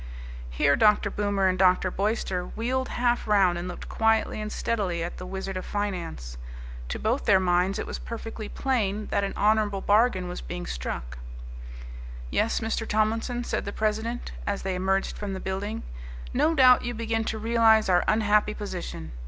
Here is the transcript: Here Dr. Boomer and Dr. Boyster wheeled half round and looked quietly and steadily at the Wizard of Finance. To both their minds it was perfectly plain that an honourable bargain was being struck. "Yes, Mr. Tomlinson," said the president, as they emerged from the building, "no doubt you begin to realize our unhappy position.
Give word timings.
Here 0.49 0.75
Dr. 0.75 1.11
Boomer 1.11 1.47
and 1.47 1.59
Dr. 1.59 1.91
Boyster 1.91 2.45
wheeled 2.55 2.89
half 2.89 3.27
round 3.27 3.59
and 3.59 3.67
looked 3.67 3.87
quietly 3.87 4.41
and 4.41 4.51
steadily 4.51 5.03
at 5.03 5.17
the 5.17 5.27
Wizard 5.27 5.57
of 5.57 5.63
Finance. 5.63 6.39
To 6.89 6.97
both 6.97 7.25
their 7.25 7.39
minds 7.39 7.77
it 7.77 7.85
was 7.85 7.99
perfectly 7.99 8.49
plain 8.49 9.05
that 9.11 9.23
an 9.23 9.35
honourable 9.37 9.81
bargain 9.81 10.27
was 10.27 10.41
being 10.41 10.65
struck. 10.65 11.19
"Yes, 12.31 12.61
Mr. 12.61 12.87
Tomlinson," 12.89 13.43
said 13.43 13.63
the 13.63 13.71
president, 13.71 14.31
as 14.47 14.63
they 14.63 14.73
emerged 14.73 15.19
from 15.19 15.33
the 15.33 15.39
building, 15.39 15.83
"no 16.33 16.55
doubt 16.55 16.81
you 16.83 16.95
begin 16.95 17.23
to 17.25 17.37
realize 17.37 17.87
our 17.87 18.03
unhappy 18.07 18.55
position. 18.55 19.11